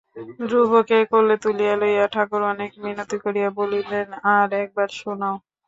ধ্রুবকে 0.41 0.99
কোলে 1.11 1.35
তুলিয়া 1.43 1.75
লইয়া 1.81 2.05
ঠাকুর 2.13 2.41
অনেক 2.51 2.71
মিনতি 2.83 3.17
করিয়া 3.23 3.49
বলিলেন, 3.59 4.07
আর 4.33 4.49
একবার 4.63 4.89
শুনাও। 4.99 5.35